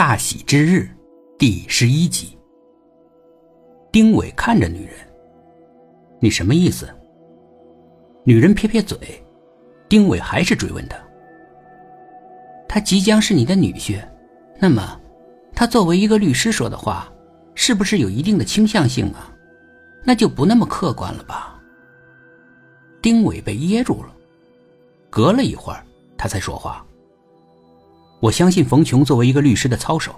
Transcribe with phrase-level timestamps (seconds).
[0.00, 0.88] 大喜之日，
[1.38, 2.34] 第十一集。
[3.92, 4.94] 丁伟看着女人
[6.20, 6.88] ：“你什么意思？”
[8.24, 8.98] 女人撇撇嘴。
[9.90, 10.96] 丁伟还是追问他
[12.66, 14.02] ：“他即将是你的女婿，
[14.58, 14.98] 那么，
[15.54, 17.12] 他作为一个律师说的话，
[17.54, 19.30] 是不是有一定的倾向性啊？
[20.02, 21.60] 那就不那么客观了吧？”
[23.02, 24.16] 丁伟被噎住了，
[25.10, 25.84] 隔了一会儿，
[26.16, 26.86] 他才说话。
[28.20, 30.14] 我相信冯琼作为一个律师的操守。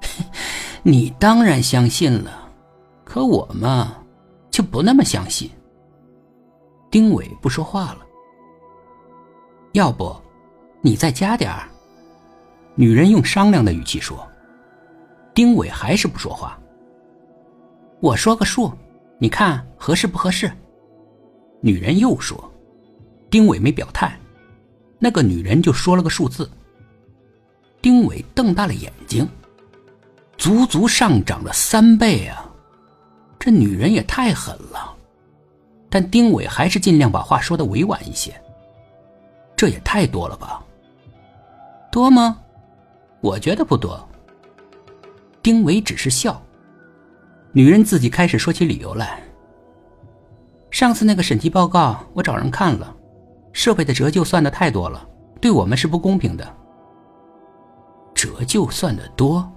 [0.82, 2.30] 你当然相信了，
[3.04, 3.96] 可我嘛，
[4.50, 5.50] 就不那么相信。
[6.90, 7.98] 丁伟不说话了。
[9.72, 10.14] 要不，
[10.80, 11.68] 你再加点儿。
[12.74, 14.26] 女人用商量的语气说。
[15.32, 16.58] 丁伟还是不说话。
[18.00, 18.72] 我说个数，
[19.18, 20.50] 你看合适不合适？
[21.60, 22.50] 女人又说。
[23.30, 24.18] 丁伟没表态，
[24.98, 26.50] 那个女人就说了个数字。
[27.82, 29.28] 丁伟瞪大了眼睛，
[30.36, 32.44] 足足上涨了三倍啊！
[33.38, 34.94] 这女人也太狠了。
[35.88, 38.32] 但丁伟还是尽量把话说的委婉一些。
[39.56, 40.62] 这也太多了吧？
[41.90, 42.38] 多吗？
[43.20, 44.08] 我觉得不多。
[45.42, 46.40] 丁伟只是笑。
[47.52, 49.22] 女人自己开始说起理由来。
[50.70, 52.94] 上次那个审计报告，我找人看了，
[53.52, 55.04] 设备的折旧算的太多了，
[55.40, 56.56] 对我们是不公平的。
[58.20, 59.50] 折旧算的多，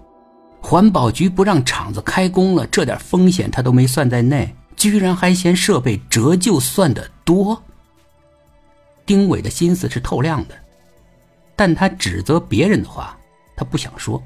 [0.62, 7.62] 环保局不让厂子开工了，这点风险他都没算在内，居然还嫌设备折旧算的多。
[9.06, 10.56] 丁伟的心思是透亮的，
[11.58, 13.18] 但他指责别人的话，
[13.54, 14.24] 他不想说。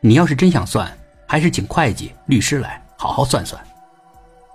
[0.00, 0.88] 你要是真想算，
[1.26, 3.60] 还是请会计、律师来好好算算。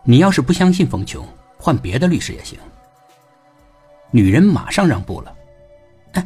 [0.05, 2.57] 你要是不相信冯琼，换别的律师也行。
[4.11, 5.35] 女人马上让步了，
[6.13, 6.25] 哎。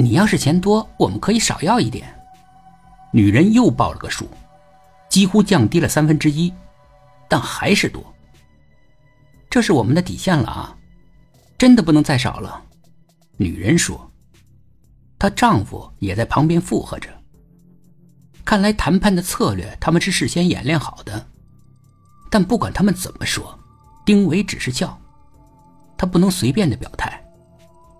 [0.00, 2.08] 你要是钱多，我们可以少要一点。
[3.12, 4.26] 女人又报了个数，
[5.10, 6.52] 几乎降低了三分之一，
[7.28, 8.02] 但还是多。
[9.50, 10.76] 这是我们的底线了啊，
[11.58, 12.62] 真的不能再少了。
[13.36, 14.10] 女人说，
[15.18, 17.10] 她丈夫也在旁边附和着。
[18.42, 21.26] 看来谈判的策略他们是事先演练好的，
[22.30, 23.58] 但不管他们怎么说，
[24.06, 24.98] 丁伟只是笑。
[25.98, 27.22] 他不能随便的表态，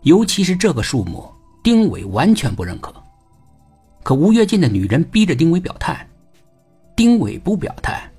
[0.03, 1.31] 尤其是这个数目。
[1.71, 2.93] 丁伟完全不认可，
[4.03, 6.05] 可吴跃进的女人逼着丁伟表态，
[6.97, 8.11] 丁伟不表态，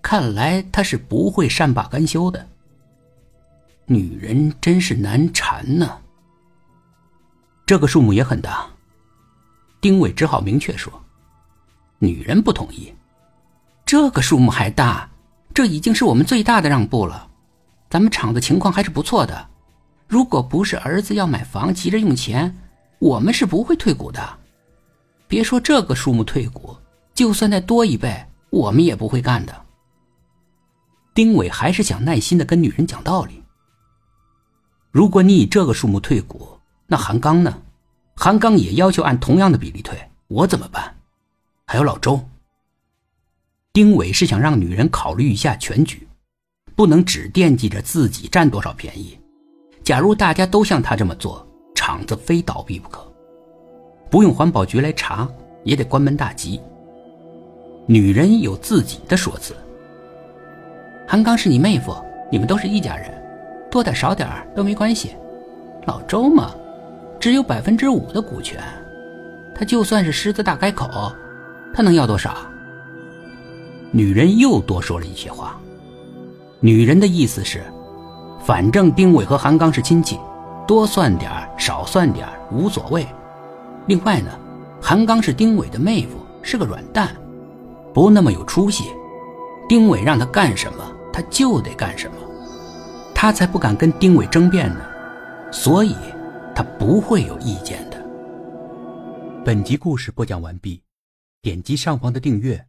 [0.00, 2.48] 看来他是不会善罢甘休的。
[3.84, 5.98] 女人真是难缠呢。
[7.66, 8.66] 这个数目也很大，
[9.82, 10.90] 丁伟只好明确说。
[11.98, 12.90] 女人不同意，
[13.84, 15.06] 这个数目还大，
[15.52, 17.28] 这已经是我们最大的让步了。
[17.90, 19.46] 咱们厂子情况还是不错的，
[20.08, 22.56] 如果不是儿子要买房急着用钱。
[23.04, 24.38] 我们是不会退股的，
[25.28, 26.74] 别说这个数目退股，
[27.12, 29.54] 就算再多一倍，我们也不会干的。
[31.12, 33.42] 丁伟还是想耐心的跟女人讲道理。
[34.90, 37.60] 如果你以这个数目退股，那韩刚呢？
[38.16, 39.98] 韩刚也要求按同样的比例退，
[40.28, 40.96] 我怎么办？
[41.66, 42.26] 还有老周。
[43.74, 46.08] 丁伟是想让女人考虑一下全局，
[46.74, 49.18] 不能只惦记着自己占多少便宜。
[49.82, 51.46] 假如大家都像他这么做。
[51.86, 53.06] 厂子非倒闭不可，
[54.08, 55.28] 不用环保局来查
[55.64, 56.58] 也得关门大吉。
[57.84, 59.54] 女人有自己的说辞。
[61.06, 61.94] 韩刚是你妹夫，
[62.32, 63.12] 你们都是一家人，
[63.70, 65.10] 多点少点都没关系。
[65.84, 66.52] 老周嘛，
[67.20, 68.58] 只有百分之五的股权，
[69.54, 71.12] 他就算是狮子大开口，
[71.74, 72.34] 他能要多少？
[73.90, 75.60] 女人又多说了一些话。
[76.60, 77.62] 女人的意思是，
[78.40, 80.18] 反正丁伟和韩刚是亲戚。
[80.66, 81.30] 多算点
[81.64, 83.06] 少算点无所谓。
[83.86, 84.38] 另外呢，
[84.82, 87.16] 韩刚是丁伟的妹夫，是个软蛋，
[87.94, 88.84] 不那么有出息。
[89.66, 92.16] 丁伟让他干什么，他就得干什么，
[93.14, 94.82] 他才不敢跟丁伟争辩呢。
[95.50, 95.96] 所以，
[96.54, 97.96] 他不会有意见的。
[99.42, 100.82] 本集故事播讲完毕，
[101.40, 102.62] 点击上方的订阅，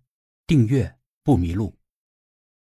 [0.47, 0.89] 订阅
[1.21, 1.73] 不迷路。